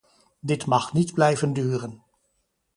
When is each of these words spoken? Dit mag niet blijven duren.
Dit 0.39 0.65
mag 0.65 0.93
niet 0.93 1.13
blijven 1.13 1.53
duren. 1.53 2.03